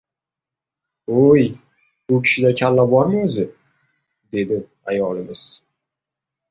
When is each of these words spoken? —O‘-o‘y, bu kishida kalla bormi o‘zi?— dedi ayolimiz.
—O‘-o‘y, 1.15 1.43
bu 2.13 2.19
kishida 2.29 2.53
kalla 2.63 2.87
bormi 2.95 3.23
o‘zi?— 3.27 3.47
dedi 4.39 4.61
ayolimiz. 4.95 5.49